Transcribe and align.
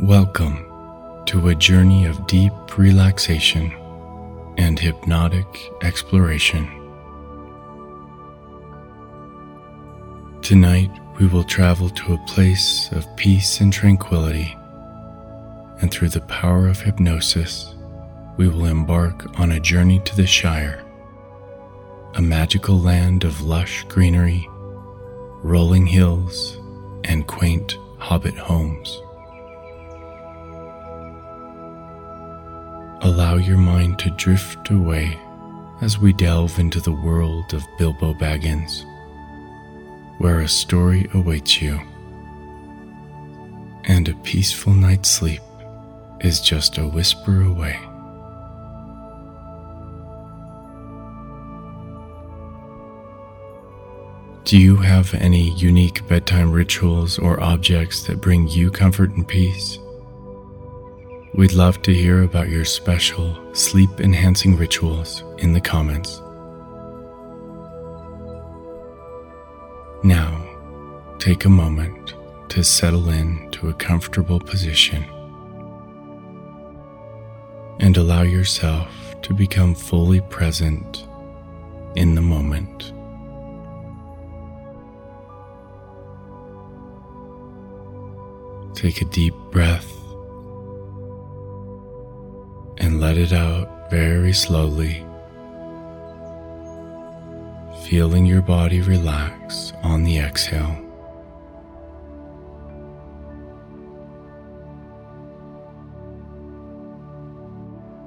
Welcome 0.00 0.66
to 1.26 1.48
a 1.48 1.54
journey 1.54 2.06
of 2.06 2.26
deep 2.26 2.52
relaxation 2.76 3.72
and 4.58 4.76
hypnotic 4.76 5.46
exploration. 5.82 6.68
Tonight, 10.42 10.90
we 11.20 11.28
will 11.28 11.44
travel 11.44 11.88
to 11.90 12.14
a 12.14 12.26
place 12.26 12.90
of 12.90 13.06
peace 13.14 13.60
and 13.60 13.72
tranquility, 13.72 14.56
and 15.80 15.92
through 15.92 16.08
the 16.08 16.22
power 16.22 16.66
of 16.66 16.80
hypnosis, 16.80 17.76
we 18.36 18.48
will 18.48 18.64
embark 18.64 19.38
on 19.38 19.52
a 19.52 19.60
journey 19.60 20.00
to 20.00 20.16
the 20.16 20.26
Shire, 20.26 20.84
a 22.14 22.20
magical 22.20 22.80
land 22.80 23.22
of 23.22 23.42
lush 23.42 23.84
greenery, 23.84 24.44
rolling 25.44 25.86
hills, 25.86 26.58
and 27.04 27.28
quaint 27.28 27.78
hobbit 27.98 28.36
homes. 28.36 29.00
Allow 33.04 33.36
your 33.36 33.58
mind 33.58 33.98
to 33.98 34.10
drift 34.12 34.70
away 34.70 35.18
as 35.82 35.98
we 35.98 36.14
delve 36.14 36.58
into 36.58 36.80
the 36.80 36.90
world 36.90 37.52
of 37.52 37.62
Bilbo 37.76 38.14
Baggins, 38.14 38.86
where 40.16 40.40
a 40.40 40.48
story 40.48 41.06
awaits 41.12 41.60
you, 41.60 41.78
and 43.84 44.08
a 44.08 44.14
peaceful 44.22 44.72
night's 44.72 45.10
sleep 45.10 45.42
is 46.20 46.40
just 46.40 46.78
a 46.78 46.88
whisper 46.88 47.42
away. 47.42 47.78
Do 54.44 54.56
you 54.58 54.76
have 54.76 55.12
any 55.12 55.50
unique 55.56 56.08
bedtime 56.08 56.50
rituals 56.50 57.18
or 57.18 57.38
objects 57.38 58.06
that 58.06 58.22
bring 58.22 58.48
you 58.48 58.70
comfort 58.70 59.10
and 59.10 59.28
peace? 59.28 59.78
We'd 61.36 61.52
love 61.52 61.82
to 61.82 61.92
hear 61.92 62.22
about 62.22 62.48
your 62.48 62.64
special 62.64 63.36
sleep 63.54 64.00
enhancing 64.00 64.56
rituals 64.56 65.24
in 65.38 65.52
the 65.52 65.60
comments. 65.60 66.22
Now, 70.04 70.46
take 71.18 71.44
a 71.44 71.48
moment 71.48 72.14
to 72.50 72.62
settle 72.62 73.08
in 73.08 73.50
to 73.50 73.68
a 73.68 73.74
comfortable 73.74 74.38
position 74.38 75.02
and 77.80 77.96
allow 77.96 78.22
yourself 78.22 78.88
to 79.22 79.34
become 79.34 79.74
fully 79.74 80.20
present 80.20 81.08
in 81.96 82.14
the 82.14 82.22
moment. 82.22 82.92
Take 88.76 89.02
a 89.02 89.04
deep 89.06 89.34
breath 89.50 90.03
and 92.78 93.00
let 93.00 93.16
it 93.16 93.32
out 93.32 93.90
very 93.90 94.32
slowly, 94.32 95.04
feeling 97.84 98.26
your 98.26 98.42
body 98.42 98.80
relax 98.80 99.72
on 99.82 100.02
the 100.04 100.18
exhale. 100.18 100.80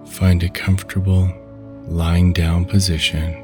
Find 0.08 0.42
a 0.44 0.50
comfortable 0.50 1.32
lying 1.88 2.34
down 2.34 2.66
position 2.66 3.44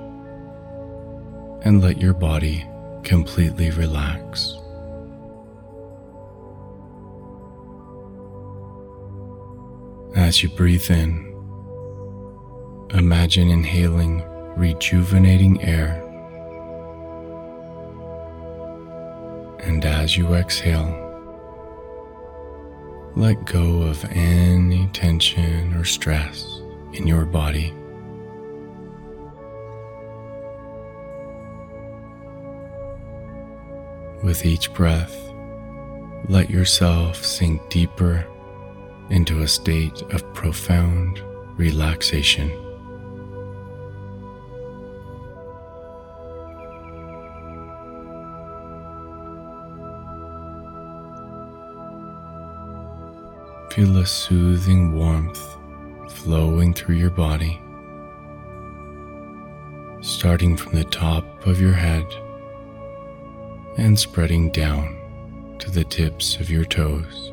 and 1.64 1.82
let 1.82 2.02
your 2.02 2.14
body 2.14 2.66
completely 3.04 3.70
relax. 3.72 4.58
As 10.16 10.44
you 10.44 10.50
breathe 10.50 10.92
in, 10.92 11.34
imagine 12.92 13.50
inhaling 13.50 14.24
rejuvenating 14.56 15.60
air. 15.64 16.00
And 19.62 19.84
as 19.84 20.16
you 20.16 20.36
exhale, 20.36 21.00
let 23.16 23.44
go 23.46 23.82
of 23.82 24.06
any 24.12 24.88
tension 24.94 25.74
or 25.74 25.84
stress 25.84 26.62
in 26.94 27.08
your 27.08 27.26
body. 27.26 27.74
With 34.22 34.46
each 34.46 34.72
breath, 34.76 35.18
let 36.30 36.52
yourself 36.52 37.26
sink 37.26 37.68
deeper 37.70 38.28
into 39.10 39.42
a 39.42 39.48
state 39.48 40.02
of 40.14 40.34
profound 40.34 41.22
relaxation. 41.58 42.50
Feel 53.72 53.98
a 53.98 54.06
soothing 54.06 54.94
warmth 54.94 55.58
flowing 56.08 56.74
through 56.74 56.96
your 56.96 57.10
body, 57.10 57.60
starting 60.02 60.56
from 60.56 60.76
the 60.76 60.84
top 60.86 61.26
of 61.48 61.60
your 61.60 61.74
head 61.74 62.06
and 63.78 63.98
spreading 63.98 64.52
down 64.52 65.56
to 65.58 65.72
the 65.72 65.84
tips 65.84 66.36
of 66.36 66.52
your 66.52 66.66
toes. 66.66 67.33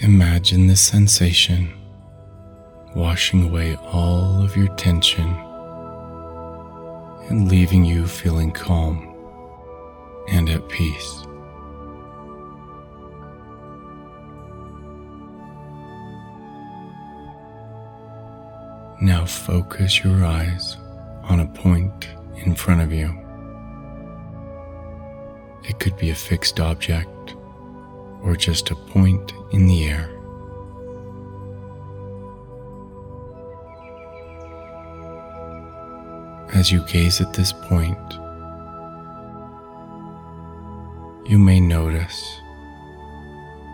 Imagine 0.00 0.66
this 0.66 0.82
sensation 0.82 1.72
washing 2.94 3.44
away 3.44 3.76
all 3.76 4.42
of 4.42 4.54
your 4.54 4.68
tension 4.76 5.26
and 7.30 7.48
leaving 7.48 7.82
you 7.82 8.06
feeling 8.06 8.52
calm 8.52 9.14
and 10.28 10.50
at 10.50 10.68
peace. 10.68 11.22
Now 19.00 19.24
focus 19.24 20.04
your 20.04 20.26
eyes 20.26 20.76
on 21.22 21.40
a 21.40 21.46
point 21.46 22.08
in 22.44 22.54
front 22.54 22.82
of 22.82 22.92
you. 22.92 23.18
It 25.64 25.78
could 25.78 25.96
be 25.96 26.10
a 26.10 26.14
fixed 26.14 26.60
object 26.60 27.35
or 28.22 28.36
just 28.36 28.70
a 28.70 28.74
point 28.74 29.32
in 29.52 29.66
the 29.66 29.84
air. 29.84 30.10
As 36.54 36.72
you 36.72 36.84
gaze 36.86 37.20
at 37.20 37.34
this 37.34 37.52
point, 37.52 37.98
you 41.28 41.38
may 41.38 41.60
notice 41.60 42.40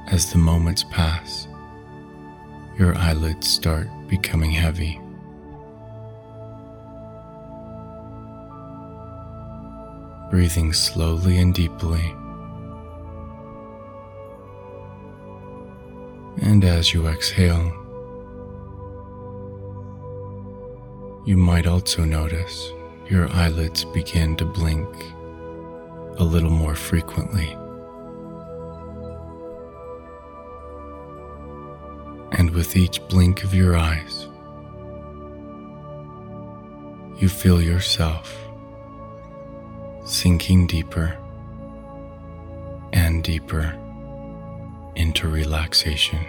as 0.08 0.32
the 0.32 0.38
moments 0.38 0.84
pass, 0.90 1.46
your 2.78 2.96
eyelids 2.96 3.48
start 3.48 3.88
becoming 4.08 4.50
heavy. 4.50 5.00
Breathing 10.30 10.72
slowly 10.72 11.38
and 11.38 11.54
deeply 11.54 12.14
And 16.42 16.64
as 16.64 16.92
you 16.92 17.06
exhale, 17.06 17.72
you 21.24 21.36
might 21.36 21.68
also 21.68 22.04
notice 22.04 22.72
your 23.08 23.30
eyelids 23.30 23.84
begin 23.84 24.34
to 24.36 24.44
blink 24.44 24.88
a 26.18 26.24
little 26.24 26.50
more 26.50 26.74
frequently. 26.74 27.56
And 32.32 32.50
with 32.50 32.76
each 32.76 33.00
blink 33.06 33.44
of 33.44 33.54
your 33.54 33.76
eyes, 33.76 34.26
you 37.18 37.28
feel 37.28 37.62
yourself 37.62 38.36
sinking 40.04 40.66
deeper 40.66 41.16
and 42.92 43.22
deeper 43.22 43.78
into 44.96 45.28
relaxation. 45.28 46.26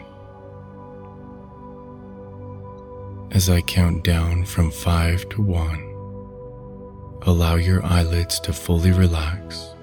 As 3.33 3.49
I 3.49 3.61
count 3.61 4.03
down 4.03 4.45
from 4.45 4.69
five 4.69 5.27
to 5.29 5.41
one, 5.41 5.81
allow 7.23 7.55
your 7.55 7.83
eyelids 7.83 8.39
to 8.41 8.53
fully 8.53 8.91
relax 8.91 9.73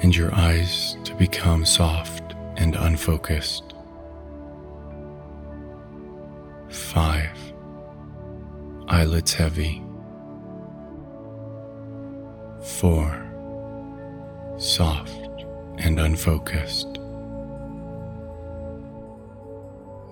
and 0.00 0.14
your 0.14 0.32
eyes 0.34 0.96
to 1.04 1.14
become 1.14 1.64
soft 1.64 2.34
and 2.56 2.76
unfocused. 2.76 3.74
Five, 6.68 7.38
eyelids 8.88 9.32
heavy. 9.32 9.82
four, 12.68 13.24
soft 14.58 15.44
and 15.78 15.98
unfocused. 15.98 16.98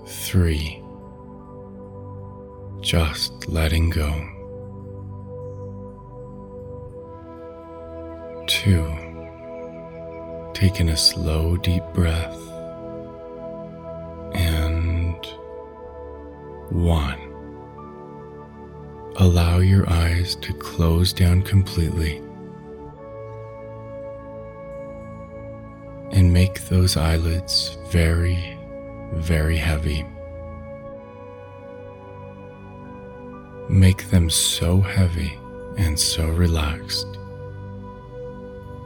Three, 0.07 0.83
just 2.81 3.49
letting 3.49 3.91
go. 3.91 4.11
Two, 8.47 8.85
taking 10.55 10.89
a 10.91 10.97
slow, 10.97 11.57
deep 11.57 11.85
breath. 11.95 12.39
And 14.35 15.27
one. 16.71 17.19
Allow 19.17 19.59
your 19.59 19.89
eyes 19.91 20.37
to 20.37 20.53
close 20.53 21.13
down 21.13 21.43
completely 21.43 22.23
and 26.13 26.33
make 26.33 26.61
those 26.69 26.97
eyelids 26.97 27.77
very, 27.89 28.59
very 29.15 29.57
heavy. 29.57 30.07
Make 33.69 34.11
them 34.11 34.31
so 34.31 34.81
heavy 34.81 35.39
and 35.77 35.99
so 35.99 36.29
relaxed. 36.29 37.19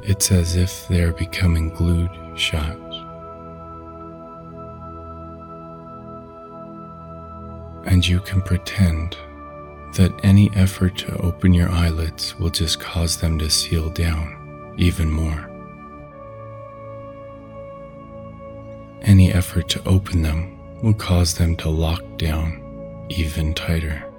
It's 0.03 0.33
as 0.33 0.57
if 0.57 0.89
they're 0.89 1.13
becoming 1.13 1.69
glued 1.71 2.11
shut. 2.35 2.79
And 7.87 8.07
you 8.07 8.21
can 8.21 8.41
pretend 8.41 9.17
that 9.95 10.13
any 10.23 10.51
effort 10.55 10.97
to 10.99 11.17
open 11.19 11.53
your 11.53 11.69
eyelids 11.69 12.39
will 12.39 12.51
just 12.51 12.81
cause 12.81 13.21
them 13.21 13.39
to 13.39 13.51
seal 13.51 13.91
down 13.91 14.75
even 14.79 15.11
more. 15.11 15.47
Any 19.03 19.33
effort 19.33 19.69
to 19.71 19.89
open 19.89 20.23
them 20.23 20.59
will 20.83 20.95
cause 20.95 21.35
them 21.35 21.57
to 21.57 21.69
lock 21.69 22.03
down 22.17 23.07
even 23.11 23.53
tighter. 23.55 24.10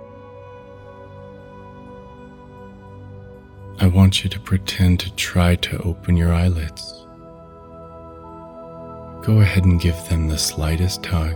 I 3.81 3.88
want 3.88 4.24
you 4.24 4.30
to 4.30 4.39
pretend 4.39 5.01
to 5.01 5.13
try 5.16 5.56
to 5.56 5.81
open 5.81 6.16
your 6.16 6.33
eyelids. 6.33 7.06
Go 9.25 9.42
ahead 9.42 9.66
and 9.66 9.81
give 9.81 9.98
them 10.07 10.30
the 10.30 10.38
slightest 10.38 11.04
tug, 11.04 11.36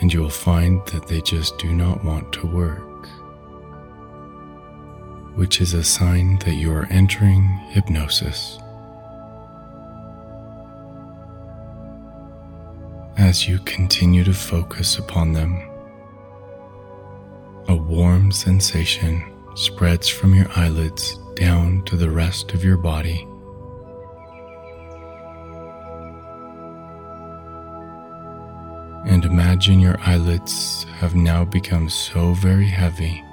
and 0.00 0.12
you 0.12 0.20
will 0.20 0.30
find 0.30 0.84
that 0.86 1.06
they 1.06 1.20
just 1.20 1.56
do 1.58 1.72
not 1.72 2.04
want 2.04 2.32
to 2.32 2.46
work 2.46 2.88
which 5.38 5.60
is 5.60 5.72
a 5.72 5.84
sign 5.84 6.36
that 6.40 6.54
you 6.54 6.72
are 6.72 6.88
entering 6.90 7.44
hypnosis. 7.68 8.58
As 13.16 13.46
you 13.46 13.60
continue 13.60 14.24
to 14.24 14.34
focus 14.34 14.98
upon 14.98 15.34
them, 15.34 15.62
a 17.68 17.76
warm 17.76 18.32
sensation 18.32 19.22
spreads 19.58 20.08
from 20.08 20.36
your 20.36 20.46
eyelids 20.54 21.18
down 21.34 21.82
to 21.82 21.96
the 21.96 22.08
rest 22.08 22.54
of 22.54 22.62
your 22.62 22.76
body. 22.76 23.26
And 29.04 29.24
imagine 29.24 29.80
your 29.80 29.98
eyelids 30.00 30.84
have 30.98 31.16
now 31.16 31.44
become 31.44 31.88
so 31.88 32.34
very 32.34 32.68
heavy 32.68 33.24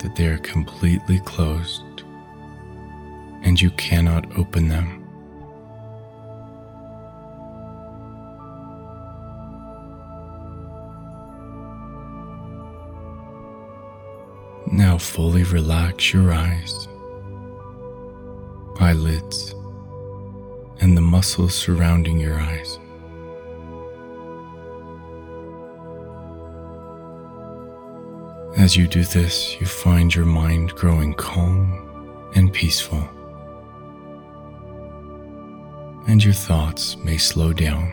that 0.00 0.16
they 0.16 0.26
are 0.26 0.38
completely 0.38 1.20
closed 1.20 2.02
and 3.42 3.60
you 3.60 3.70
cannot 3.72 4.36
open 4.36 4.66
them. 4.68 5.01
Now 14.72 14.96
fully 14.96 15.44
relax 15.44 16.14
your 16.14 16.32
eyes, 16.32 16.88
eyelids, 18.80 19.54
and 20.80 20.96
the 20.96 21.02
muscles 21.02 21.54
surrounding 21.54 22.18
your 22.18 22.40
eyes. 22.40 22.78
As 28.56 28.74
you 28.74 28.88
do 28.88 29.04
this, 29.04 29.60
you 29.60 29.66
find 29.66 30.14
your 30.14 30.24
mind 30.24 30.74
growing 30.74 31.12
calm 31.12 32.30
and 32.34 32.50
peaceful, 32.50 33.06
and 36.08 36.24
your 36.24 36.32
thoughts 36.32 36.96
may 36.96 37.18
slow 37.18 37.52
down 37.52 37.92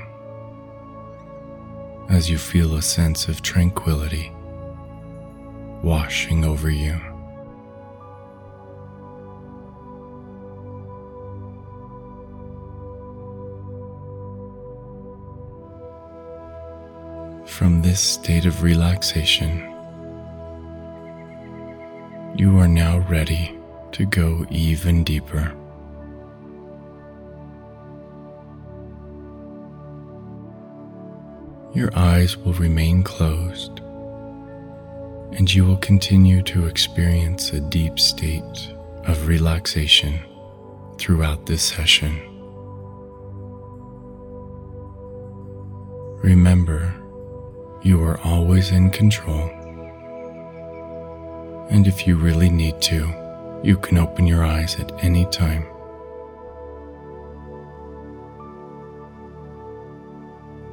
as 2.08 2.30
you 2.30 2.38
feel 2.38 2.75
a 2.75 2.82
sense 2.82 3.28
of 3.28 3.42
tranquility 3.42 4.32
washing 5.84 6.44
over 6.44 6.70
you. 6.70 7.00
From 17.46 17.81
this 17.81 18.00
state 18.00 18.46
of 18.46 18.64
relaxation, 18.64 19.60
you 22.36 22.58
are 22.58 22.68
now 22.68 23.00
ready 23.10 23.58
to 23.92 24.06
go 24.06 24.46
even 24.50 25.04
deeper. 25.04 25.54
Your 31.74 31.90
eyes 31.96 32.38
will 32.38 32.54
remain 32.54 33.04
closed, 33.04 33.79
and 35.34 35.54
you 35.54 35.66
will 35.66 35.78
continue 35.78 36.42
to 36.44 36.66
experience 36.66 37.54
a 37.54 37.60
deep 37.60 38.00
state 38.00 38.74
of 39.06 39.28
relaxation 39.28 40.20
throughout 40.98 41.46
this 41.46 41.64
session. 41.64 42.20
Remember, 46.22 46.94
you 47.81 48.04
are 48.04 48.20
always 48.22 48.72
in 48.72 48.90
control 48.90 49.50
and 51.70 51.86
if 51.86 52.08
you 52.08 52.16
really 52.16 52.50
need 52.50 52.82
to, 52.82 53.14
you 53.63 53.77
can 53.77 54.00
open 54.00 54.25
your 54.25 54.44
eyes 54.44 54.80
at 54.80 54.92
any 55.03 55.25
time. 55.27 55.65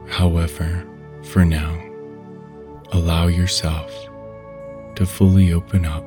However, 0.08 0.86
for 1.22 1.44
now, 1.44 1.82
allow 2.92 3.26
yourself 3.26 3.92
to 4.96 5.06
fully 5.06 5.52
open 5.52 5.84
up 5.84 6.04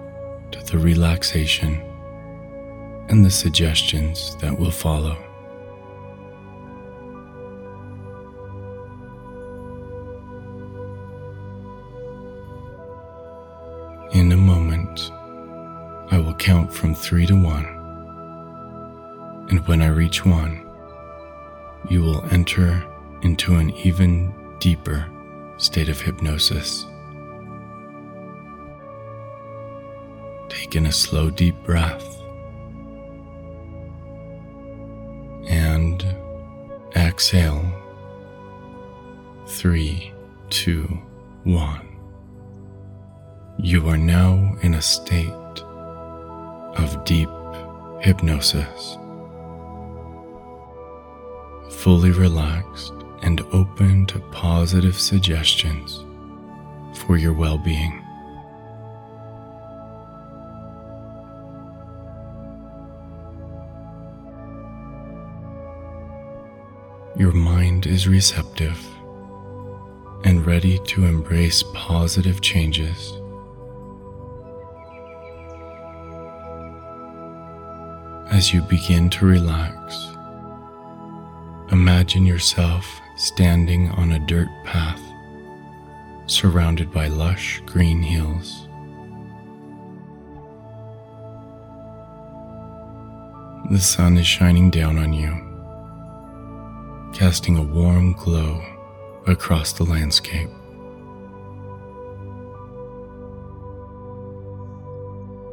to 0.51 0.59
the 0.65 0.77
relaxation 0.77 1.81
and 3.09 3.23
the 3.23 3.29
suggestions 3.31 4.35
that 4.37 4.57
will 4.57 4.71
follow. 4.71 5.17
In 14.11 14.31
a 14.31 14.37
moment, 14.37 15.11
I 16.11 16.17
will 16.17 16.33
count 16.33 16.73
from 16.73 16.95
three 16.95 17.27
to 17.27 17.35
one. 17.35 17.65
And 19.49 19.65
when 19.67 19.81
I 19.81 19.87
reach 19.87 20.25
one, 20.25 20.67
you 21.89 22.01
will 22.01 22.25
enter 22.31 22.83
into 23.21 23.55
an 23.55 23.69
even 23.71 24.33
deeper 24.59 25.07
state 25.57 25.89
of 25.89 26.01
hypnosis. 26.01 26.85
Take 30.69 30.75
in 30.75 30.85
a 30.85 30.91
slow, 30.91 31.31
deep 31.31 31.55
breath 31.63 32.21
and 35.47 36.05
exhale. 36.95 37.65
Three, 39.47 40.13
two, 40.51 40.85
one. 41.43 41.87
You 43.57 43.89
are 43.89 43.97
now 43.97 44.57
in 44.61 44.75
a 44.75 44.81
state 44.83 45.63
of 46.77 47.03
deep 47.03 47.29
hypnosis, 48.01 48.95
fully 51.71 52.11
relaxed 52.11 52.93
and 53.23 53.41
open 53.53 54.05
to 54.05 54.19
positive 54.29 54.99
suggestions 54.99 56.05
for 56.93 57.17
your 57.17 57.33
well 57.33 57.57
being. 57.57 58.05
Your 67.19 67.33
mind 67.33 67.85
is 67.85 68.07
receptive 68.07 68.83
and 70.23 70.45
ready 70.45 70.79
to 70.85 71.05
embrace 71.05 71.63
positive 71.73 72.41
changes 72.41 73.19
As 78.31 78.53
you 78.53 78.61
begin 78.61 79.09
to 79.09 79.25
relax, 79.25 80.07
imagine 81.71 82.25
yourself 82.27 83.01
standing 83.17 83.89
on 83.89 84.11
a 84.11 84.19
dirt 84.19 84.47
path 84.63 85.01
surrounded 86.27 86.89
by 86.93 87.07
lush 87.07 87.61
green 87.65 88.03
hills. 88.03 88.67
The 93.71 93.79
sun 93.79 94.17
is 94.17 94.27
shining 94.27 94.69
down 94.69 94.99
on 94.99 95.11
you, 95.11 95.48
casting 97.13 97.57
a 97.57 97.61
warm 97.61 98.13
glow 98.13 98.63
across 99.27 99.73
the 99.73 99.83
landscape. 99.83 100.49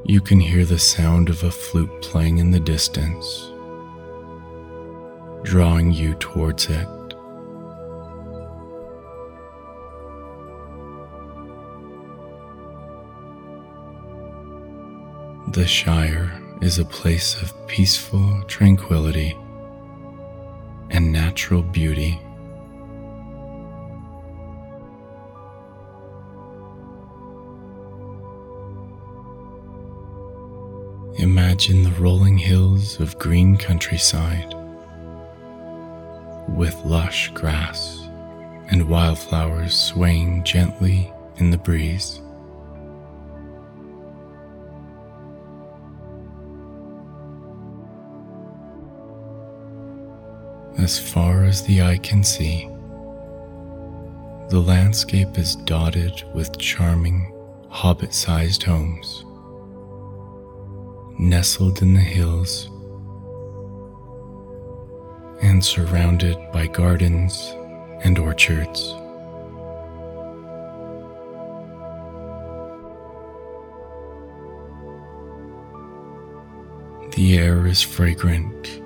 You 0.05 0.21
can 0.21 0.39
hear 0.39 0.65
the 0.65 0.79
sound 0.79 1.29
of 1.29 1.43
a 1.43 1.51
flute 1.51 1.91
playing 2.03 2.39
in 2.39 2.53
the 2.53 2.61
distance, 2.61 3.51
drawing 5.43 5.93
you 5.93 6.15
towards 6.15 6.67
it. 6.67 6.87
The 15.53 15.67
Shire 15.67 16.41
is 16.61 16.79
a 16.79 16.85
place 16.85 17.41
of 17.41 17.67
peaceful 17.67 18.43
tranquility 18.47 19.37
and 20.91 21.13
natural 21.13 21.63
beauty. 21.63 22.21
Imagine 31.19 31.83
the 31.83 31.91
rolling 31.93 32.37
hills 32.37 33.01
of 33.01 33.19
green 33.19 33.57
countryside 33.57 34.55
with 36.49 36.75
lush 36.85 37.31
grass 37.33 38.09
and 38.71 38.89
wildflowers 38.89 39.75
swaying 39.75 40.45
gently 40.45 41.13
in 41.37 41.51
the 41.51 41.59
breeze. 41.59 42.21
As 50.79 50.99
far 50.99 51.45
as 51.45 51.63
the 51.63 51.81
eye 51.81 51.97
can 51.97 52.23
see, 52.23 52.69
the 54.51 54.61
landscape 54.61 55.39
is 55.39 55.57
dotted 55.57 56.23
with 56.35 56.59
charming, 56.59 57.33
hobbit 57.71 58.13
sized 58.13 58.63
homes. 58.63 59.25
Nestled 61.19 61.81
in 61.81 61.95
the 61.95 62.01
hills 62.01 62.69
and 65.41 65.65
surrounded 65.65 66.37
by 66.53 66.67
gardens 66.67 67.55
and 68.05 68.19
orchards. 68.19 68.93
The 77.15 77.39
air 77.39 77.67
is 77.67 77.81
fragrant 77.81 78.83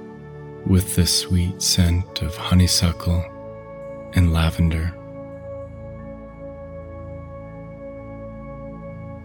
with 0.70 0.94
the 0.94 1.04
sweet 1.04 1.60
scent 1.60 2.22
of 2.22 2.36
honeysuckle 2.36 3.24
and 4.12 4.32
lavender. 4.32 4.94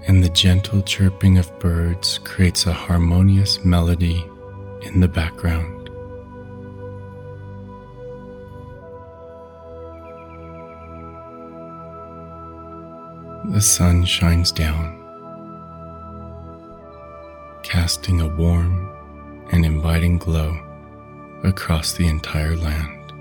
And 0.08 0.24
the 0.24 0.30
gentle 0.30 0.82
chirping 0.82 1.38
of 1.38 1.60
birds 1.60 2.18
creates 2.24 2.66
a 2.66 2.74
harmonious 2.74 3.64
melody 3.64 4.26
in 4.82 5.00
the 5.00 5.08
background. 5.08 5.92
The 13.54 13.62
sun 13.62 14.04
shines 14.04 14.52
down, 14.52 15.00
casting 17.62 18.20
a 18.22 18.36
warm 18.36 18.92
and 19.52 19.64
inviting 19.64 20.18
glow 20.18 20.65
across 21.46 21.94
the 21.94 22.08
entire 22.08 22.56
land, 22.56 23.14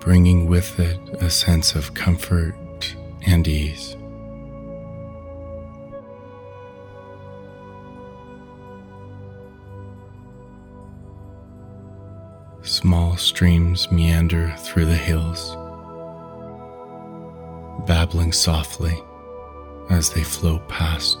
bringing 0.00 0.46
with 0.46 0.80
it 0.80 0.98
a 1.20 1.28
sense 1.28 1.74
of 1.74 1.94
comfort 1.94 2.54
and 3.26 3.46
ease. 3.46 3.96
Small 12.62 13.16
streams 13.18 13.90
meander 13.92 14.54
through 14.58 14.86
the 14.86 14.96
hills, 14.96 15.54
babbling 17.86 18.32
softly 18.32 18.98
as 19.90 20.10
they 20.10 20.22
flow 20.22 20.58
past 20.60 21.18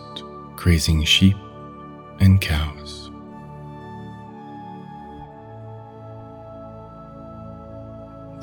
grazing 0.56 1.04
sheep 1.04 1.36
and 2.20 2.40
cows. 2.40 3.03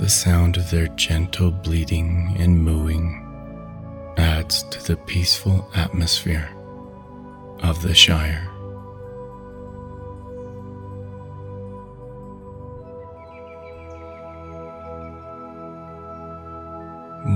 The 0.01 0.09
sound 0.09 0.57
of 0.57 0.71
their 0.71 0.87
gentle 0.87 1.51
bleating 1.51 2.35
and 2.39 2.59
mooing 2.59 3.23
adds 4.17 4.63
to 4.63 4.83
the 4.83 4.97
peaceful 4.97 5.69
atmosphere 5.75 6.49
of 7.61 7.83
the 7.83 7.93
Shire. 7.93 8.47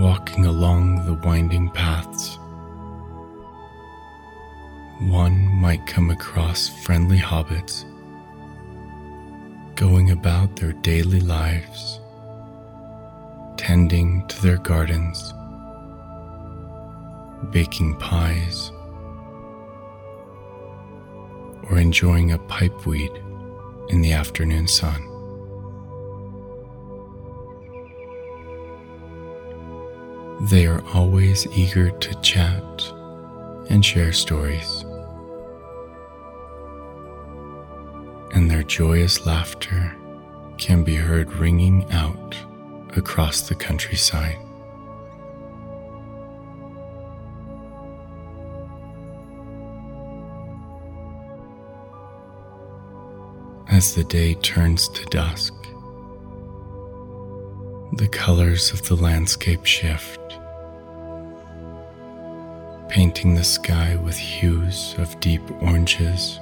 Walking 0.02 0.46
along 0.48 1.06
the 1.06 1.14
winding 1.24 1.70
paths, 1.70 2.40
one 5.12 5.46
might 5.62 5.86
come 5.86 6.10
across 6.10 6.68
friendly 6.84 7.20
hobbits 7.20 7.86
going 9.76 10.10
about 10.10 10.56
their 10.56 10.72
daily 10.72 11.20
lives 11.20 12.00
tending 13.66 14.24
to 14.28 14.40
their 14.44 14.58
gardens, 14.58 15.34
baking 17.50 17.96
pies, 17.96 18.72
or 21.64 21.80
enjoying 21.80 22.32
a 22.32 22.38
pipeweed 22.38 23.10
in 23.90 24.02
the 24.02 24.14
afternoon 24.14 24.68
sun. 24.68 25.02
They 30.52 30.68
are 30.68 30.84
always 30.94 31.48
eager 31.48 31.90
to 31.90 32.22
chat 32.22 32.94
and 33.72 33.84
share 33.84 34.14
stories. 34.14 34.86
And 38.30 38.48
their 38.48 38.62
joyous 38.62 39.26
laughter 39.26 39.96
can 40.60 40.84
be 40.84 40.94
heard 40.94 41.34
ringing 41.34 41.92
out 41.92 42.36
across 42.96 43.48
the 43.50 43.56
countryside. 43.56 44.38
As 53.68 53.96
the 53.96 54.04
day 54.04 54.36
turns 54.36 54.88
to 54.90 55.04
dusk, 55.06 55.54
the 57.94 58.08
colors 58.08 58.72
of 58.72 58.82
the 58.88 58.96
landscape 58.96 59.66
shift, 59.66 60.20
painting 62.90 63.36
the 63.36 63.44
sky 63.44 63.96
with 63.98 64.16
hues 64.16 64.96
of 64.98 65.20
deep 65.20 65.42
oranges 65.62 66.40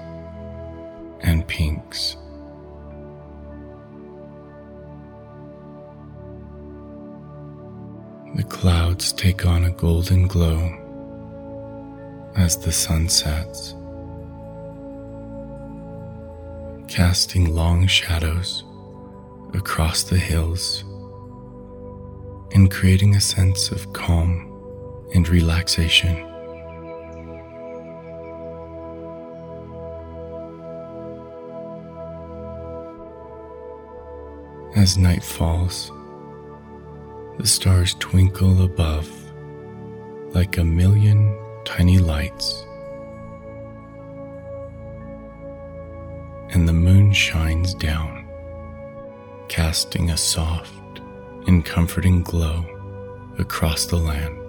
and 1.22 1.48
pinks. 1.48 2.18
The 8.36 8.44
clouds 8.44 9.14
take 9.14 9.46
on 9.46 9.64
a 9.64 9.70
golden 9.70 10.26
glow 10.26 10.58
as 12.36 12.58
the 12.58 12.72
sun 12.72 13.08
sets, 13.08 13.76
casting 16.88 17.54
long 17.54 17.86
shadows 17.86 18.64
across 19.54 20.02
the 20.02 20.18
hills 20.18 20.84
and 22.54 22.72
creating 22.72 23.16
a 23.16 23.22
sense 23.22 23.70
of 23.70 23.94
calm 23.94 24.50
and 25.14 25.30
relaxation. 25.30 26.28
As 34.76 34.98
night 34.98 35.24
falls, 35.24 35.92
the 37.38 37.48
stars 37.48 37.96
twinkle 38.00 38.64
above 38.64 39.10
like 40.36 40.58
a 40.58 40.64
million 40.64 41.38
tiny 41.66 41.98
lights, 41.98 42.66
and 46.50 46.68
the 46.68 46.74
moon 46.74 47.12
shines 47.12 47.74
down, 47.74 48.28
casting 49.48 50.12
a 50.12 50.18
soft 50.18 50.74
and 51.48 51.66
comforting 51.66 52.22
glow 52.22 52.66
across 53.38 53.86
the 53.86 53.98
land. 53.98 54.40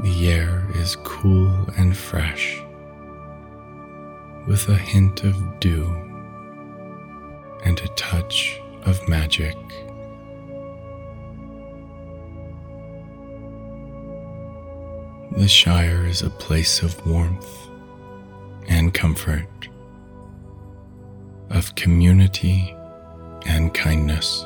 The 0.00 0.28
air 0.30 0.66
is 0.74 0.96
cool 0.96 1.55
and 1.76 1.96
fresh, 1.96 2.62
with 4.46 4.68
a 4.68 4.76
hint 4.76 5.24
of 5.24 5.60
dew 5.60 5.84
and 7.64 7.80
a 7.80 7.88
touch 7.96 8.60
of 8.84 9.08
magic. 9.08 9.56
The 15.36 15.48
Shire 15.48 16.06
is 16.06 16.22
a 16.22 16.30
place 16.30 16.82
of 16.82 17.06
warmth 17.06 17.68
and 18.68 18.94
comfort, 18.94 19.68
of 21.50 21.74
community 21.74 22.74
and 23.44 23.74
kindness. 23.74 24.44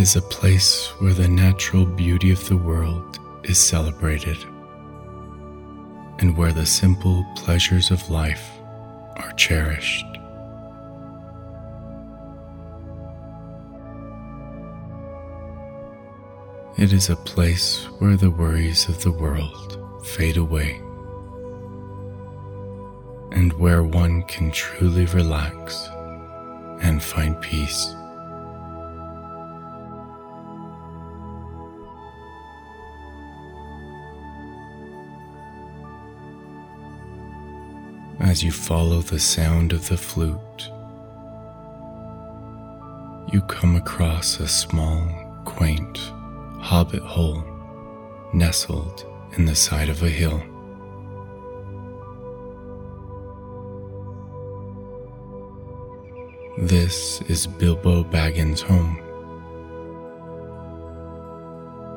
Is 0.00 0.16
a 0.16 0.22
place 0.22 0.86
where 0.98 1.12
the 1.12 1.28
natural 1.28 1.84
beauty 1.84 2.30
of 2.30 2.48
the 2.48 2.56
world 2.56 3.18
is 3.44 3.58
celebrated 3.58 4.38
and 6.20 6.34
where 6.38 6.52
the 6.52 6.64
simple 6.64 7.22
pleasures 7.36 7.90
of 7.90 8.08
life 8.08 8.50
are 9.16 9.30
cherished. 9.32 10.06
It 16.78 16.94
is 16.94 17.10
a 17.10 17.16
place 17.16 17.84
where 17.98 18.16
the 18.16 18.30
worries 18.30 18.88
of 18.88 19.02
the 19.02 19.12
world 19.12 19.78
fade 20.02 20.38
away 20.38 20.80
and 23.32 23.52
where 23.58 23.82
one 23.82 24.22
can 24.22 24.50
truly 24.50 25.04
relax 25.04 25.90
and 26.80 27.02
find 27.02 27.38
peace. 27.42 27.94
As 38.20 38.42
you 38.42 38.52
follow 38.52 39.00
the 39.00 39.18
sound 39.18 39.72
of 39.72 39.88
the 39.88 39.96
flute, 39.96 40.70
you 43.32 43.40
come 43.48 43.76
across 43.76 44.38
a 44.40 44.48
small, 44.48 45.02
quaint 45.44 45.98
hobbit 46.60 47.02
hole 47.02 47.42
nestled 48.34 49.06
in 49.36 49.44
the 49.46 49.54
side 49.54 49.88
of 49.88 50.02
a 50.02 50.08
hill. 50.08 50.42
This 56.58 57.22
is 57.22 57.46
Bilbo 57.46 58.04
Baggins' 58.04 58.60
home. 58.60 59.00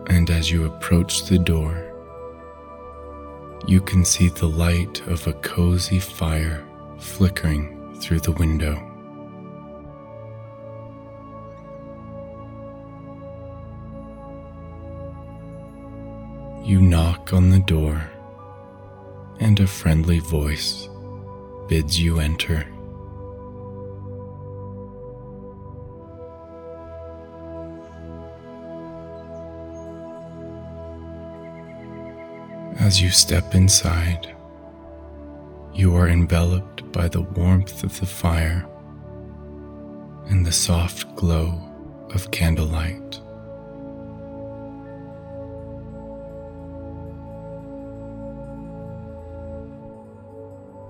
And 0.08 0.30
as 0.30 0.50
you 0.50 0.66
approach 0.66 1.26
the 1.26 1.38
door, 1.38 1.93
you 3.66 3.80
can 3.80 4.04
see 4.04 4.28
the 4.28 4.48
light 4.48 5.02
of 5.08 5.26
a 5.26 5.34
cozy 5.34 6.00
fire 6.00 6.66
flickering 6.98 7.96
through 8.00 8.20
the 8.20 8.32
window. 8.34 8.74
You 16.64 16.82
knock 16.82 17.34
on 17.34 17.50
the 17.50 17.60
door, 17.60 18.10
and 19.40 19.60
a 19.60 19.68
friendly 19.68 20.20
voice 20.20 20.88
bids 21.68 22.00
you 22.00 22.20
enter. 22.20 22.68
As 32.80 33.02
you 33.02 33.10
step 33.10 33.54
inside, 33.54 34.36
you 35.74 35.96
are 35.96 36.08
enveloped 36.08 36.92
by 36.92 37.08
the 37.08 37.22
warmth 37.22 37.84
of 37.84 38.00
the 38.00 38.06
fire 38.06 38.68
and 40.28 40.46
the 40.46 40.52
soft 40.52 41.16
glow 41.16 41.62
of 42.14 42.32
candlelight. 42.32 43.20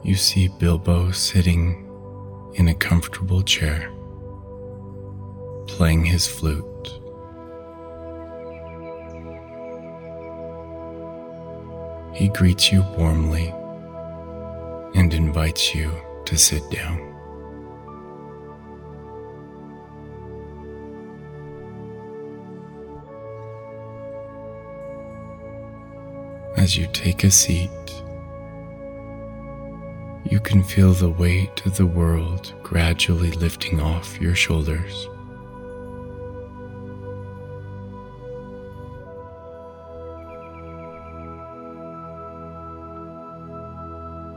You 0.04 0.15
see 0.15 0.48
Bilbo 0.48 1.12
sitting 1.12 1.89
in 2.56 2.69
a 2.69 2.76
comfortable 2.76 3.41
chair, 3.41 3.91
playing 5.67 6.06
his 6.06 6.28
flute. 6.28 6.72
He 12.13 12.28
greets 12.30 12.71
you 12.71 12.84
warmly 12.97 13.54
and 14.95 15.13
invites 15.13 15.73
you 15.73 15.91
to 16.26 16.38
sit 16.38 16.69
down. 16.69 17.10
As 26.56 26.78
you 26.78 26.88
take 26.93 27.23
a 27.23 27.32
seat, 27.32 27.69
you 30.23 30.39
can 30.39 30.63
feel 30.63 30.93
the 30.93 31.10
weight 31.10 31.65
of 31.65 31.76
the 31.76 31.86
world 31.86 32.54
gradually 32.63 33.32
lifting 33.32 33.82
off 33.82 34.21
your 34.21 34.36
shoulders. 34.36 35.10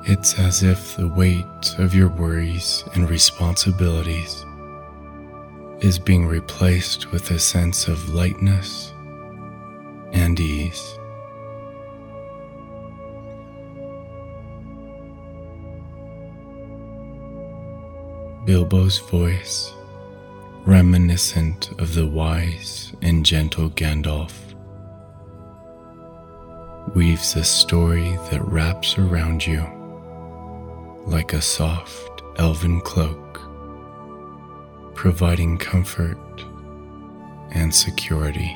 It's 0.08 0.38
as 0.38 0.62
if 0.62 0.96
the 0.96 1.08
weight 1.08 1.74
of 1.78 1.92
your 1.92 2.06
worries 2.06 2.84
and 2.94 3.10
responsibilities 3.10 4.46
is 5.80 5.98
being 5.98 6.28
replaced 6.28 7.10
with 7.10 7.28
a 7.32 7.40
sense 7.40 7.88
of 7.88 8.14
lightness 8.14 8.92
and 10.12 10.38
ease. 10.38 10.96
Bilbo's 18.44 18.98
voice, 18.98 19.72
reminiscent 20.64 21.72
of 21.80 21.94
the 21.96 22.06
wise 22.06 22.92
and 23.02 23.26
gentle 23.26 23.70
Gandalf, 23.70 24.34
weaves 26.94 27.34
a 27.34 27.42
story 27.42 28.16
that 28.30 28.46
wraps 28.46 28.98
around 28.98 29.44
you 29.44 29.75
like 31.06 31.32
a 31.32 31.40
soft 31.40 32.22
elven 32.36 32.80
cloak, 32.80 33.40
providing 34.94 35.56
comfort 35.56 36.18
and 37.52 37.72
security. 37.72 38.52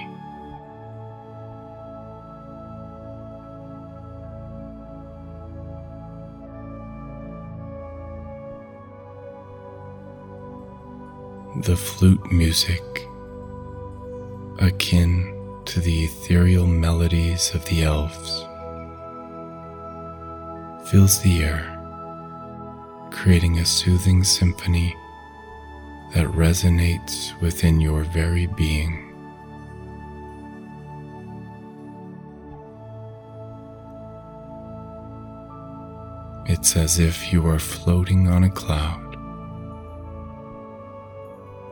The 11.62 11.76
flute 11.76 12.32
music, 12.32 12.82
akin 14.58 15.36
to 15.66 15.78
the 15.78 16.04
ethereal 16.04 16.66
melodies 16.66 17.54
of 17.54 17.64
the 17.66 17.84
elves, 17.84 18.44
fills 20.90 21.20
the 21.22 21.44
air 21.44 21.79
creating 23.10 23.58
a 23.58 23.64
soothing 23.64 24.24
symphony 24.24 24.96
that 26.14 26.26
resonates 26.28 27.38
within 27.40 27.80
your 27.80 28.02
very 28.04 28.46
being. 28.46 29.06
It's 36.46 36.76
as 36.76 36.98
if 36.98 37.32
you 37.32 37.46
are 37.46 37.60
floating 37.60 38.26
on 38.26 38.42
a 38.42 38.50
cloud, 38.50 39.16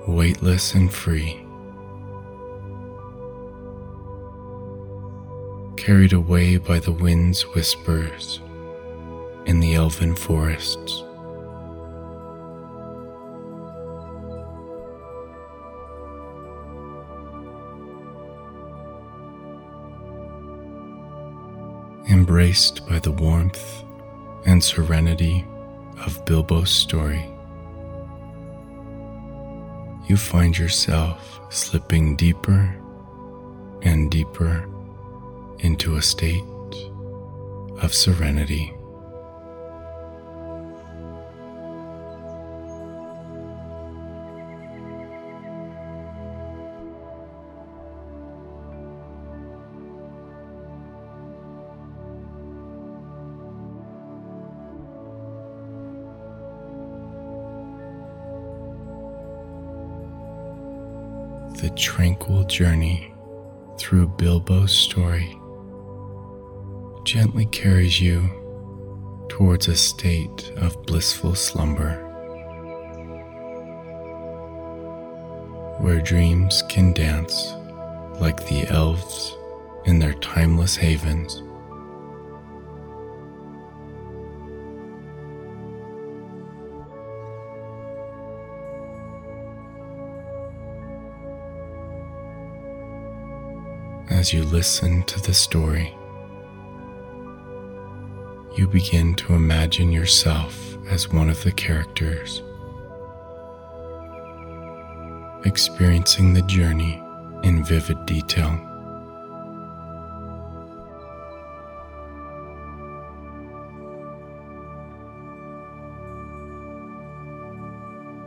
weightless 0.06 0.74
and 0.74 0.92
free, 0.92 1.44
carried 5.76 6.12
away 6.12 6.58
by 6.58 6.78
the 6.78 6.92
wind's 6.92 7.42
whispers 7.54 8.40
in 9.46 9.58
the 9.58 9.74
elven 9.74 10.14
forests. 10.14 11.02
Embraced 22.38 22.86
by 22.86 23.00
the 23.00 23.10
warmth 23.10 23.82
and 24.46 24.62
serenity 24.62 25.44
of 26.06 26.24
Bilbo's 26.24 26.70
story, 26.70 27.28
you 30.06 30.16
find 30.16 30.56
yourself 30.56 31.40
slipping 31.50 32.14
deeper 32.14 32.80
and 33.82 34.08
deeper 34.08 34.68
into 35.58 35.96
a 35.96 36.02
state 36.02 36.44
of 37.82 37.92
serenity. 37.92 38.77
Tranquil 61.78 62.42
journey 62.44 63.14
through 63.78 64.08
Bilbo's 64.08 64.72
story 64.72 65.38
gently 67.04 67.46
carries 67.46 68.00
you 68.00 68.28
towards 69.28 69.68
a 69.68 69.76
state 69.76 70.50
of 70.56 70.82
blissful 70.86 71.36
slumber 71.36 72.04
where 75.78 76.00
dreams 76.00 76.64
can 76.68 76.92
dance 76.92 77.52
like 78.20 78.44
the 78.48 78.66
elves 78.70 79.36
in 79.84 80.00
their 80.00 80.14
timeless 80.14 80.74
havens. 80.74 81.42
As 94.18 94.32
you 94.32 94.42
listen 94.42 95.04
to 95.04 95.22
the 95.22 95.32
story, 95.32 95.96
you 98.56 98.66
begin 98.66 99.14
to 99.14 99.32
imagine 99.32 99.92
yourself 99.92 100.76
as 100.88 101.08
one 101.08 101.30
of 101.30 101.40
the 101.44 101.52
characters, 101.52 102.42
experiencing 105.44 106.34
the 106.34 106.42
journey 106.42 107.00
in 107.44 107.64
vivid 107.64 108.04
detail. 108.06 108.58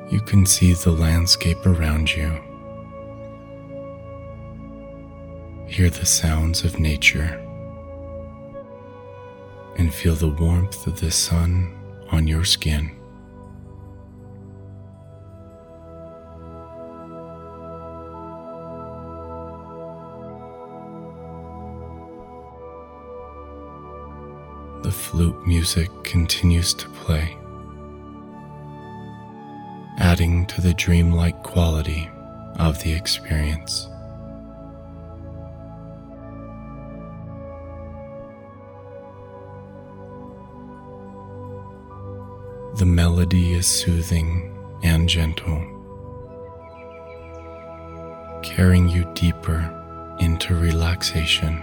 You 0.09 0.21
can 0.21 0.45
see 0.45 0.71
the 0.71 0.91
landscape 0.91 1.65
around 1.65 2.15
you 2.15 2.50
hear 5.81 5.89
the 5.89 6.05
sounds 6.05 6.63
of 6.63 6.79
nature, 6.79 7.43
and 9.77 9.91
feel 9.91 10.13
the 10.13 10.29
warmth 10.29 10.85
of 10.85 10.99
the 10.99 11.09
sun 11.09 11.75
on 12.11 12.27
your 12.27 12.45
skin. 12.45 12.91
The 24.83 24.91
flute 24.91 25.47
music 25.47 25.89
continues 26.03 26.75
to 26.75 26.87
play, 26.89 27.35
adding 29.97 30.45
to 30.45 30.61
the 30.61 30.75
dreamlike 30.75 31.41
quality 31.41 32.07
of 32.59 32.83
the 32.83 32.93
experience. 32.93 33.90
The 42.75 42.85
melody 42.85 43.53
is 43.53 43.67
soothing 43.67 44.57
and 44.81 45.07
gentle, 45.07 45.59
carrying 48.41 48.87
you 48.87 49.03
deeper 49.13 49.59
into 50.19 50.55
relaxation 50.55 51.61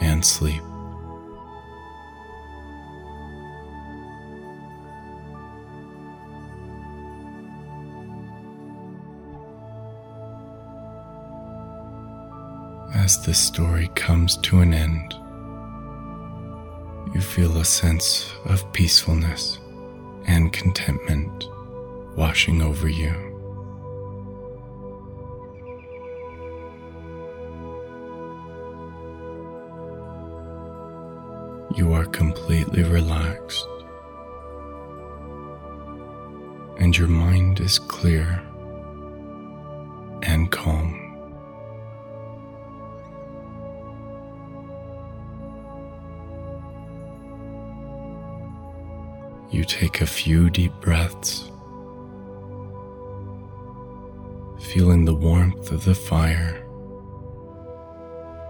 and 0.00 0.24
sleep. 0.24 0.62
As 12.94 13.22
the 13.22 13.34
story 13.34 13.90
comes 13.94 14.38
to 14.38 14.60
an 14.60 14.72
end, 14.72 15.14
you 17.14 17.20
feel 17.20 17.58
a 17.58 17.64
sense 17.66 18.32
of 18.46 18.72
peacefulness 18.72 19.58
and 20.26 20.52
contentment 20.52 21.48
washing 22.16 22.62
over 22.62 22.88
you. 22.88 23.12
You 31.76 31.92
are 31.92 32.04
completely 32.04 32.84
relaxed, 32.84 33.66
and 36.78 36.96
your 36.96 37.08
mind 37.08 37.60
is 37.60 37.78
clear 37.78 38.42
you 49.54 49.64
take 49.64 50.00
a 50.00 50.06
few 50.06 50.50
deep 50.50 50.72
breaths, 50.80 51.52
feeling 54.58 55.04
the 55.04 55.14
warmth 55.14 55.70
of 55.70 55.84
the 55.84 55.94
fire 55.94 56.60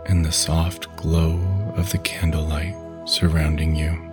and 0.06 0.24
the 0.24 0.32
soft 0.32 0.94
glow 0.96 1.38
of 1.76 1.90
the 1.92 1.98
candlelight 1.98 2.74
surrounding 3.06 3.76
you. 3.76 4.03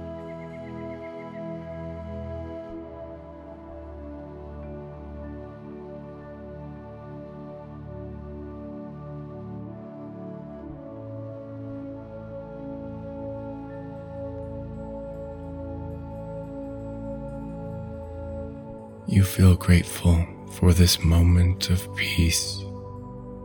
Feel 19.31 19.55
grateful 19.55 20.27
for 20.51 20.73
this 20.73 21.01
moment 21.05 21.69
of 21.69 21.95
peace 21.95 22.65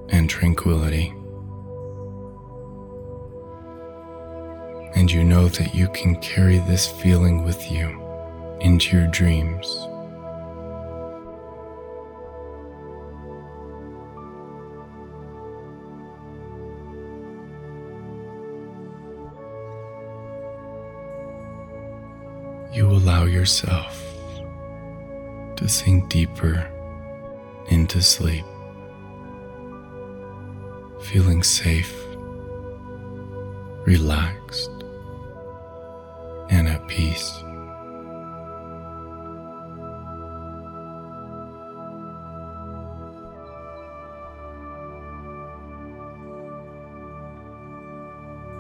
and 0.09 0.29
tranquility. 0.29 1.15
And 4.97 5.13
you 5.13 5.23
know 5.23 5.47
that 5.47 5.77
you 5.77 5.87
can 5.91 6.17
carry 6.21 6.59
this 6.59 6.89
feeling 6.89 7.45
with 7.45 7.71
you 7.71 8.03
into 8.61 8.97
your 8.97 9.07
dreams. 9.07 9.67
You 22.75 22.91
allow 22.91 23.27
yourself 23.27 23.86
to 25.67 25.73
sink 25.73 26.09
deeper 26.09 26.71
into 27.71 28.01
sleep, 28.01 28.45
feeling 31.01 31.43
safe, 31.43 31.93
relaxed, 33.85 34.71
and 36.51 36.69
at 36.69 36.87
peace. 36.87 37.33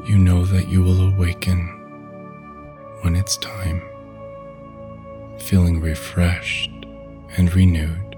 You 0.08 0.18
know 0.18 0.44
that 0.44 0.66
you 0.68 0.82
will 0.82 1.02
awaken 1.02 1.68
when 3.02 3.14
it's 3.14 3.36
time, 3.36 3.80
feeling 5.38 5.80
refreshed 5.80 6.75
and 7.36 7.54
renewed. 7.54 8.16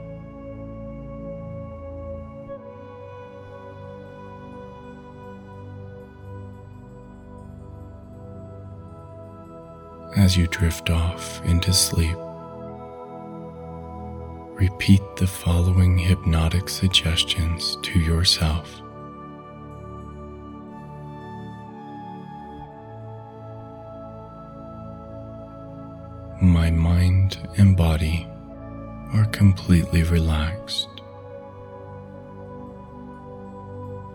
As 10.17 10.37
you 10.37 10.47
drift 10.49 10.91
off 10.91 11.45
into 11.45 11.73
sleep, 11.73 12.17
repeat 14.59 15.03
the 15.17 15.27
following 15.27 15.97
hypnotic 15.97 16.69
suggestions 16.69 17.77
to 17.83 17.99
yourself. 17.99 18.83
My 26.41 26.71
mind 26.71 27.49
and 27.57 27.77
body 27.77 28.27
are 29.15 29.25
completely 29.27 30.03
relaxed, 30.03 30.89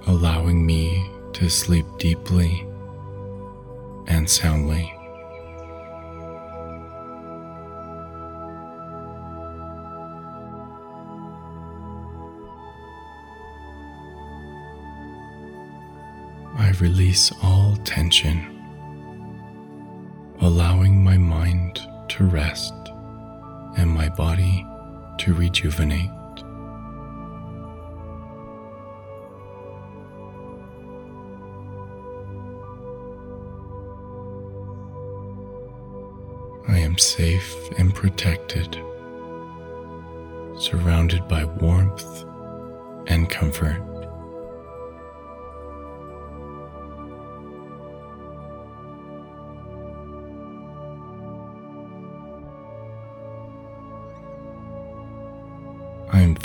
allowing 0.07 0.65
me 0.65 1.09
to 1.33 1.49
sleep 1.49 1.85
deeply 1.97 2.67
and 4.07 4.29
soundly. 4.29 4.93
I 16.55 16.71
release 16.79 17.31
all 17.41 17.75
tension, 17.77 18.61
allowing 20.39 21.03
my 21.03 21.17
mind 21.17 21.81
to 22.09 22.25
rest 22.25 22.73
and 23.77 23.89
my 23.89 24.07
body 24.09 24.65
to 25.19 25.33
rejuvenate. 25.33 26.09
I 36.67 36.77
am 36.79 36.97
safe 36.97 37.55
and 37.77 37.93
protected, 37.93 38.79
surrounded 40.57 41.27
by 41.27 41.45
warmth 41.45 42.25
and 43.07 43.29
comfort. 43.29 43.92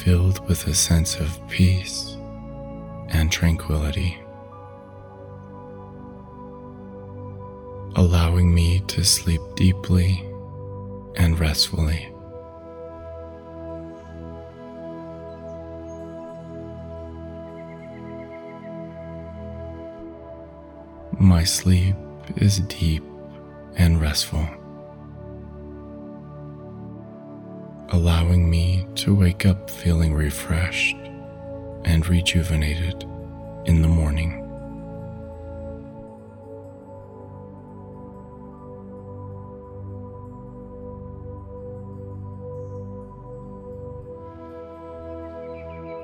Filled 0.09 0.41
with 0.49 0.67
a 0.67 0.75
sense 0.75 1.17
of 1.17 1.39
peace 1.49 2.17
and 3.11 3.31
tranquility, 3.31 4.19
allowing 7.95 8.55
me 8.55 8.81
to 8.87 9.05
sleep 9.05 9.43
deeply 9.55 10.25
and 11.17 11.39
restfully. 11.39 12.11
My 21.21 21.45
sleep 21.45 21.97
is 22.37 22.61
deep 22.61 23.05
and 23.77 24.01
restful. 24.01 24.49
allowing 27.91 28.49
me 28.51 28.87
to 28.99 29.15
wake 29.15 29.47
up 29.47 29.71
feeling 29.71 30.13
refreshed 30.13 30.97
and 31.85 32.09
rejuvenated 32.09 33.05
in 33.65 33.81
the 33.81 33.87
morning. 33.87 34.45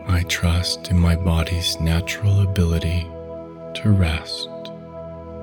I 0.06 0.22
trust 0.28 0.92
in 0.92 0.98
my 1.00 1.16
body's 1.16 1.80
natural 1.80 2.42
ability 2.42 3.08
to 3.74 3.90
rest 3.90 4.48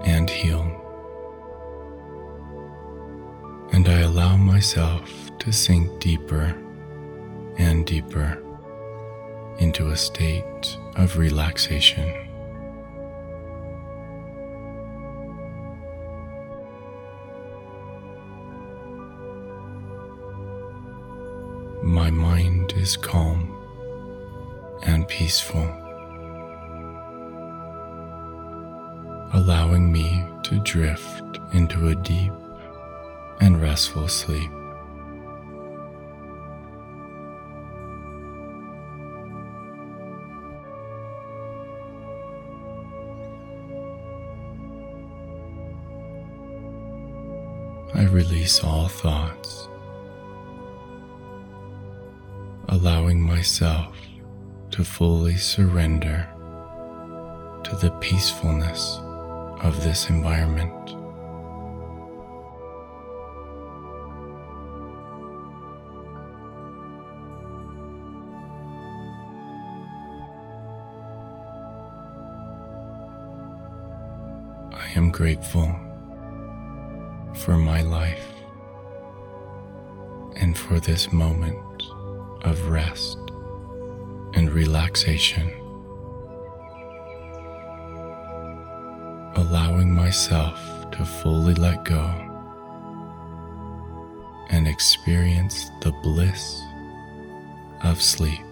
and 0.06 0.30
heal. 0.30 0.66
And 3.74 3.90
I 3.90 4.00
allow 4.00 4.38
myself 4.38 5.38
to 5.40 5.52
sink 5.52 6.00
deeper 6.00 6.56
and 7.58 7.86
deeper 7.86 8.38
into 9.60 9.90
a 9.90 9.98
state 9.98 10.78
of 10.96 11.18
relaxation. 11.18 12.12
My 21.84 22.10
mind 22.10 22.74
is 22.78 22.96
calm 22.96 23.58
and 24.84 25.08
peaceful, 25.08 25.68
allowing 29.34 29.92
me 29.92 30.26
to 30.44 30.60
drift 30.60 31.40
into 31.54 31.90
a 31.90 31.96
deep 31.96 32.34
and 33.40 33.62
restful 33.62 34.08
sleep. 34.08 34.52
I 48.02 48.06
release 48.06 48.64
all 48.64 48.88
thoughts, 48.88 49.70
allowing 52.68 53.22
myself 53.22 53.96
to 54.72 54.84
fully 54.84 55.36
surrender 55.36 56.28
to 57.64 57.76
the 57.76 57.92
peacefulness 58.02 58.98
of 59.62 59.84
this 59.84 60.10
environment. 60.10 60.74
I 74.74 74.90
am 74.96 75.12
grateful 75.12 75.91
for 77.42 77.58
my 77.58 77.82
life 77.82 78.34
and 80.36 80.56
for 80.56 80.80
this 80.80 81.12
moment 81.12 81.84
of 82.44 82.70
rest 82.70 83.18
and 84.36 84.52
relaxation. 84.52 85.50
Allowing 89.36 89.92
myself 89.92 90.60
to 90.92 91.04
fully 91.04 91.56
let 91.56 91.84
go 91.84 92.06
and 94.52 94.68
experience 94.68 95.72
the 95.82 95.92
bliss 96.04 96.62
of 97.84 98.00
sleep. 98.00 98.51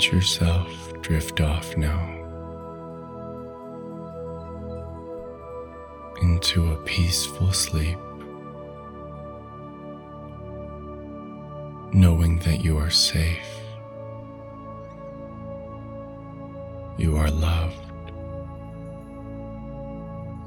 Let 0.00 0.12
yourself 0.12 0.94
drift 1.02 1.42
off 1.42 1.76
now 1.76 2.00
into 6.22 6.72
a 6.72 6.76
peaceful 6.84 7.52
sleep, 7.52 7.98
knowing 11.92 12.38
that 12.38 12.64
you 12.64 12.78
are 12.78 12.88
safe, 12.88 13.60
you 16.96 17.14
are 17.18 17.30
loved, 17.30 18.10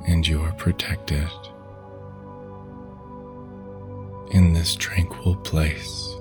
and 0.07 0.27
you 0.27 0.41
are 0.41 0.53
protected 0.53 1.29
in 4.31 4.51
this 4.51 4.73
tranquil 4.73 5.35
place. 5.35 6.15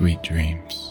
Sweet 0.00 0.22
dreams. 0.22 0.89